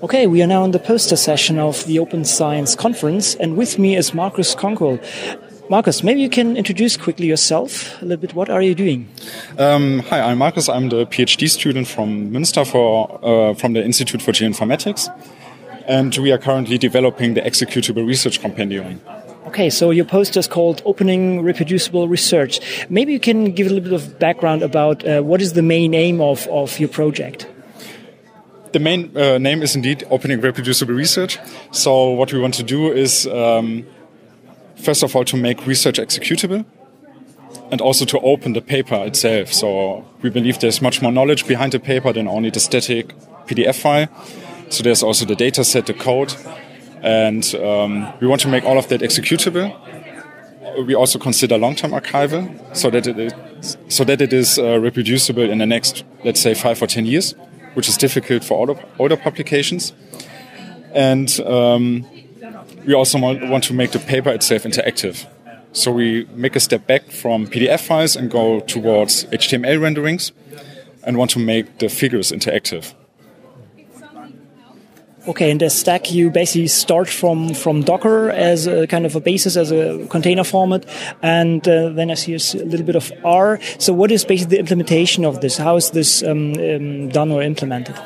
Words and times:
Okay, 0.00 0.28
we 0.28 0.40
are 0.42 0.46
now 0.46 0.62
in 0.62 0.70
the 0.70 0.78
poster 0.78 1.16
session 1.16 1.58
of 1.58 1.84
the 1.86 1.98
Open 1.98 2.24
Science 2.24 2.76
Conference, 2.76 3.34
and 3.34 3.56
with 3.56 3.80
me 3.80 3.96
is 3.96 4.14
Markus 4.14 4.54
Konkol. 4.54 5.00
Markus, 5.68 6.04
maybe 6.04 6.20
you 6.20 6.30
can 6.30 6.56
introduce 6.56 6.96
quickly 6.96 7.26
yourself 7.26 8.00
a 8.00 8.04
little 8.04 8.20
bit. 8.20 8.32
What 8.32 8.48
are 8.48 8.62
you 8.62 8.76
doing? 8.76 9.08
Um, 9.58 9.98
hi, 10.08 10.20
I'm 10.20 10.38
Markus. 10.38 10.68
I'm 10.68 10.88
the 10.88 11.04
PhD 11.04 11.50
student 11.50 11.88
from 11.88 12.30
Münster 12.30 12.64
for, 12.64 13.18
uh, 13.24 13.54
from 13.54 13.72
the 13.72 13.84
Institute 13.84 14.22
for 14.22 14.30
Geoinformatics, 14.30 15.12
and 15.88 16.16
we 16.18 16.30
are 16.30 16.38
currently 16.38 16.78
developing 16.78 17.34
the 17.34 17.40
executable 17.40 18.06
research 18.06 18.40
compendium. 18.40 19.00
Okay, 19.48 19.68
so 19.68 19.90
your 19.90 20.04
poster 20.04 20.38
is 20.38 20.46
called 20.46 20.80
Opening 20.84 21.42
Reproducible 21.42 22.06
Research. 22.06 22.60
Maybe 22.88 23.12
you 23.12 23.20
can 23.20 23.50
give 23.50 23.66
a 23.66 23.70
little 23.70 23.90
bit 23.90 23.94
of 23.94 24.20
background 24.20 24.62
about 24.62 25.04
uh, 25.04 25.22
what 25.22 25.42
is 25.42 25.54
the 25.54 25.62
main 25.62 25.92
aim 25.92 26.20
of, 26.20 26.46
of 26.46 26.78
your 26.78 26.88
project? 26.88 27.48
The 28.72 28.78
main 28.80 29.16
uh, 29.16 29.38
name 29.38 29.62
is 29.62 29.74
indeed 29.74 30.04
Opening 30.10 30.42
Reproducible 30.42 30.92
Research. 30.92 31.38
So 31.70 32.10
what 32.10 32.32
we 32.34 32.38
want 32.38 32.52
to 32.54 32.62
do 32.62 32.92
is, 32.92 33.26
um, 33.26 33.86
first 34.76 35.02
of 35.02 35.16
all, 35.16 35.24
to 35.24 35.36
make 35.38 35.66
research 35.66 35.98
executable 35.98 36.66
and 37.70 37.80
also 37.80 38.04
to 38.04 38.20
open 38.20 38.52
the 38.52 38.60
paper 38.60 38.96
itself. 39.06 39.54
So 39.54 40.04
we 40.20 40.28
believe 40.28 40.58
there's 40.58 40.82
much 40.82 41.00
more 41.00 41.10
knowledge 41.10 41.46
behind 41.46 41.72
the 41.72 41.80
paper 41.80 42.12
than 42.12 42.28
only 42.28 42.50
the 42.50 42.60
static 42.60 43.14
PDF 43.46 43.80
file. 43.80 44.08
So 44.68 44.82
there's 44.82 45.02
also 45.02 45.24
the 45.24 45.36
data 45.36 45.64
set, 45.64 45.86
the 45.86 45.94
code, 45.94 46.34
and 47.02 47.54
um, 47.54 48.12
we 48.20 48.26
want 48.26 48.42
to 48.42 48.48
make 48.48 48.64
all 48.64 48.76
of 48.76 48.88
that 48.88 49.00
executable. 49.00 49.74
We 50.86 50.94
also 50.94 51.18
consider 51.18 51.56
long-term 51.56 51.92
archival 51.92 52.76
so 52.76 52.90
that 52.90 53.06
it 53.06 53.18
is, 53.18 53.78
so 53.88 54.04
that 54.04 54.20
it 54.20 54.34
is 54.34 54.58
uh, 54.58 54.78
reproducible 54.78 55.48
in 55.48 55.56
the 55.56 55.66
next, 55.66 56.04
let's 56.22 56.40
say, 56.40 56.52
five 56.52 56.82
or 56.82 56.86
ten 56.86 57.06
years 57.06 57.34
which 57.78 57.88
is 57.88 57.96
difficult 57.96 58.42
for 58.42 58.54
older, 58.54 58.74
older 58.98 59.16
publications. 59.16 59.92
And 60.92 61.30
um, 61.46 62.04
we 62.84 62.92
also 62.92 63.20
want 63.20 63.62
to 63.62 63.72
make 63.72 63.92
the 63.92 64.00
paper 64.00 64.30
itself 64.30 64.64
interactive. 64.64 65.28
So 65.72 65.92
we 65.92 66.26
make 66.34 66.56
a 66.56 66.60
step 66.60 66.88
back 66.88 67.04
from 67.12 67.46
PDF 67.46 67.86
files 67.86 68.16
and 68.16 68.28
go 68.28 68.58
towards 68.58 69.26
HTML 69.26 69.80
renderings 69.80 70.32
and 71.04 71.16
want 71.16 71.30
to 71.30 71.38
make 71.38 71.78
the 71.78 71.88
figures 71.88 72.32
interactive. 72.32 72.94
Okay, 75.26 75.50
in 75.50 75.58
the 75.58 75.68
stack, 75.68 76.12
you 76.12 76.30
basically 76.30 76.68
start 76.68 77.08
from 77.08 77.52
from 77.52 77.82
Docker 77.82 78.30
as 78.30 78.66
a 78.66 78.86
kind 78.86 79.04
of 79.04 79.16
a 79.16 79.20
basis, 79.20 79.56
as 79.56 79.72
a 79.72 80.06
container 80.08 80.44
format, 80.44 80.86
and 81.22 81.66
uh, 81.68 81.90
then 81.90 82.10
I 82.10 82.14
see 82.14 82.34
a 82.34 82.64
little 82.64 82.86
bit 82.86 82.96
of 82.96 83.12
R. 83.24 83.58
So, 83.78 83.92
what 83.92 84.12
is 84.12 84.24
basically 84.24 84.56
the 84.56 84.60
implementation 84.60 85.24
of 85.24 85.40
this? 85.40 85.58
How 85.58 85.76
is 85.76 85.90
this 85.90 86.22
um, 86.22 86.54
um, 86.54 87.08
done 87.08 87.32
or 87.32 87.42
implemented? 87.42 87.96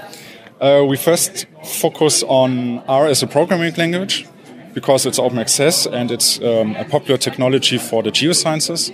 Uh, 0.60 0.84
we 0.88 0.96
first 0.96 1.46
focus 1.64 2.22
on 2.22 2.78
R 2.88 3.06
as 3.06 3.22
a 3.22 3.26
programming 3.26 3.74
language 3.74 4.26
because 4.74 5.04
it's 5.04 5.18
open 5.18 5.38
access 5.38 5.86
and 5.86 6.10
it's 6.10 6.40
um, 6.40 6.74
a 6.76 6.84
popular 6.84 7.18
technology 7.18 7.78
for 7.78 8.02
the 8.02 8.10
geosciences, 8.10 8.90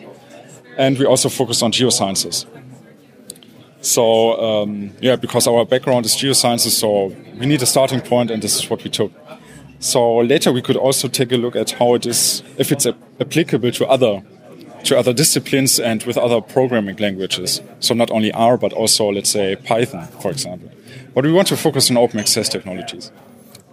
and 0.77 0.99
we 0.99 1.07
also 1.07 1.29
focus 1.29 1.63
on 1.63 1.71
geosciences. 1.71 2.47
So 3.81 4.41
um, 4.41 4.91
yeah, 5.01 5.17
because 5.17 5.47
our 5.47 5.65
background 5.65 6.07
is 6.07 6.13
geosciences, 6.15 6.71
so 6.71 7.15
we 7.39 7.47
need 7.47 7.63
a 7.63 7.67
starting 7.67 8.01
point, 8.01 8.31
and 8.31 8.43
this 8.43 8.57
is 8.57 8.69
what 8.69 8.83
we 8.85 8.91
took. 8.91 9.13
So 9.81 10.19
later 10.19 10.53
we 10.53 10.63
could 10.63 10.77
also 10.77 11.09
take 11.09 11.31
a 11.33 11.37
look 11.37 11.55
at 11.55 11.71
how 11.71 11.95
it 11.95 12.05
is, 12.07 12.43
if 12.57 12.73
it's 12.73 12.87
applicable 13.21 13.71
to 13.73 13.87
other 13.87 14.23
to 14.85 14.97
other 14.97 15.13
disciplines 15.13 15.81
and 15.81 16.03
with 16.05 16.17
other 16.17 16.41
programming 16.41 16.97
languages. 16.97 17.61
So 17.81 17.95
not 17.95 18.11
only 18.11 18.33
R, 18.33 18.57
but 18.57 18.73
also 18.73 19.09
let's 19.09 19.31
say 19.31 19.57
Python, 19.57 20.07
for 20.21 20.31
example. 20.31 20.71
But 21.15 21.25
we 21.25 21.33
want 21.33 21.49
to 21.49 21.57
focus 21.57 21.91
on 21.91 21.97
open 21.97 22.21
access 22.21 22.49
technologies. 22.49 23.11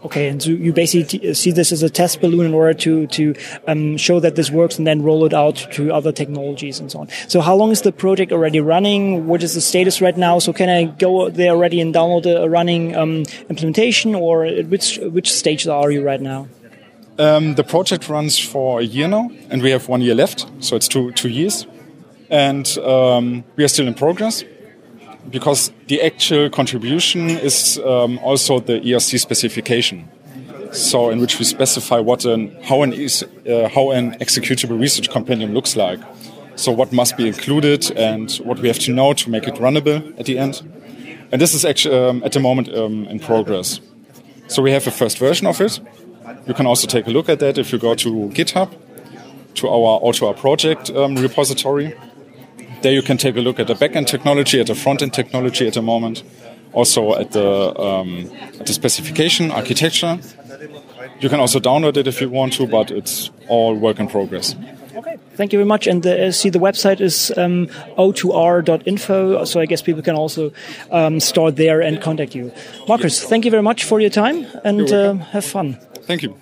Okay, 0.06 0.28
and 0.28 0.40
so 0.42 0.52
you 0.52 0.72
basically 0.72 1.34
see 1.34 1.50
this 1.50 1.72
as 1.72 1.82
a 1.82 1.90
test 1.90 2.22
balloon 2.22 2.46
in 2.46 2.54
order 2.54 2.76
to 2.76 3.08
to 3.08 3.34
um, 3.68 3.98
show 3.98 4.20
that 4.20 4.36
this 4.36 4.52
works 4.52 4.78
and 4.78 4.86
then 4.86 5.02
roll 5.02 5.26
it 5.26 5.34
out 5.34 5.56
to 5.72 5.92
other 5.92 6.12
technologies 6.12 6.80
and 6.80 6.92
so 6.92 7.00
on. 7.00 7.08
So 7.28 7.42
how 7.42 7.56
long 7.56 7.72
is 7.72 7.82
the 7.82 7.92
project 7.92 8.32
already 8.32 8.60
running? 8.60 9.26
What 9.26 9.42
is 9.42 9.56
the 9.56 9.62
status 9.62 10.02
right 10.02 10.16
now? 10.16 10.38
So 10.38 10.54
can 10.54 10.70
I 10.70 10.84
go 10.84 11.30
there 11.30 11.50
already 11.50 11.82
and 11.82 11.92
download 11.92 12.28
a 12.28 12.48
running 12.48 12.96
um, 12.96 13.24
implementation, 13.50 14.14
or 14.14 14.46
which 14.70 15.00
which 15.02 15.32
stage 15.32 15.68
are 15.68 15.90
you 15.90 16.04
right 16.04 16.22
now? 16.22 16.48
Um, 17.18 17.56
the 17.56 17.64
project 17.64 18.08
runs 18.08 18.38
for 18.38 18.82
a 18.82 18.84
year 18.84 19.08
now, 19.08 19.32
and 19.50 19.64
we 19.64 19.72
have 19.72 19.90
one 19.90 20.02
year 20.02 20.14
left, 20.14 20.46
so 20.60 20.76
it's 20.76 20.88
two 20.88 21.14
two 21.14 21.30
years, 21.30 21.66
and 22.30 22.78
um, 22.78 23.44
we 23.56 23.64
are 23.64 23.70
still 23.70 23.88
in 23.88 23.96
progress 23.96 24.44
because 25.30 25.72
the 25.88 26.02
actual 26.02 26.50
contribution 26.50 27.30
is 27.30 27.80
um, 27.80 28.20
also 28.20 28.60
the 28.60 28.80
ERC 28.80 29.20
specification. 29.20 30.08
So, 30.72 31.10
in 31.10 31.22
which 31.22 31.40
we 31.40 31.46
specify 31.46 32.00
what 32.00 32.26
an 32.26 32.56
how 32.64 32.84
an 32.84 32.92
uh, 32.94 33.70
how 33.70 33.92
an 33.92 34.16
executable 34.20 34.80
research 34.80 35.10
compendium 35.10 35.54
looks 35.54 35.76
like. 35.76 36.00
So, 36.58 36.72
what 36.72 36.92
must 36.92 37.16
be 37.16 37.28
included 37.28 37.92
and 37.92 38.32
what 38.44 38.60
we 38.60 38.68
have 38.68 38.80
to 38.80 38.92
know 38.92 39.14
to 39.14 39.30
make 39.30 39.48
it 39.48 39.56
runnable 39.56 40.20
at 40.20 40.26
the 40.26 40.38
end. 40.38 40.62
And 41.32 41.42
this 41.42 41.54
is 41.54 41.64
actually 41.64 41.98
um, 41.98 42.24
at 42.24 42.34
the 42.34 42.40
moment 42.40 42.74
um, 42.74 43.06
in 43.06 43.20
progress. 43.20 43.80
So, 44.48 44.62
we 44.62 44.72
have 44.72 44.86
a 44.86 44.92
first 44.92 45.18
version 45.18 45.48
of 45.48 45.62
it. 45.62 45.80
You 46.46 46.54
can 46.54 46.66
also 46.66 46.88
take 46.88 47.08
a 47.08 47.12
look 47.12 47.30
at 47.30 47.40
that 47.40 47.58
if 47.58 47.72
you 47.72 47.80
go 47.80 47.96
to 47.96 48.10
GitHub, 48.34 48.70
to 49.56 49.70
our 49.70 50.02
O2R 50.02 50.36
project 50.38 50.90
um, 50.90 51.16
repository 51.16 51.96
there 52.82 52.94
you 52.94 53.02
can 53.02 53.18
take 53.18 53.36
a 53.36 53.42
look 53.42 53.60
at 53.60 53.68
the 53.68 53.74
backend 53.74 54.08
technology, 54.08 54.60
at 54.60 54.68
the 54.68 54.76
front-end 54.76 55.14
technology 55.14 55.68
at 55.68 55.74
the 55.74 55.82
moment, 55.82 56.24
also 56.74 57.16
at 57.16 57.32
the, 57.32 57.80
um, 57.80 58.30
the 58.66 58.74
specification, 58.74 59.52
architecture. 59.52 60.20
You 61.20 61.30
can 61.30 61.40
also 61.40 61.60
download 61.60 61.98
it 61.98 62.08
if 62.08 62.22
you 62.22 62.30
want 62.30 62.54
to, 62.54 62.68
but 62.68 62.92
it's 62.92 63.30
all 63.48 63.76
work 63.76 64.00
in 64.00 64.08
progress. 64.08 64.56
Okay, 64.96 65.18
thank 65.36 65.54
you 65.54 65.60
very 65.60 65.68
much. 65.68 65.88
And 65.88 66.04
the, 66.04 66.28
uh, 66.28 66.32
see, 66.32 66.50
the 66.50 66.60
website 66.60 67.02
is 67.02 67.32
um, 67.38 67.68
o2r.info, 67.98 69.46
so 69.46 69.60
I 69.60 69.66
guess 69.66 69.82
people 69.82 70.02
can 70.02 70.16
also 70.16 70.52
um, 70.92 71.20
start 71.20 71.56
there 71.56 71.82
and 71.82 72.02
contact 72.02 72.36
you. 72.36 72.52
Markus, 72.88 73.24
thank 73.24 73.46
you 73.46 73.52
very 73.52 73.64
much 73.64 73.84
for 73.84 74.00
your 74.00 74.10
time 74.10 74.46
and 74.64 74.92
uh, 74.92 75.14
have 75.16 75.46
fun. 75.46 75.78
Thank 76.04 76.24
you. 76.24 76.36